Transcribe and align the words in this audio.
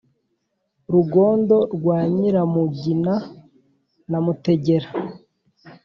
rugondo 0.93 1.57
rwa 1.75 1.99
nyiramugina 2.15 3.13
na 4.09 4.17
mutegera 4.25 4.89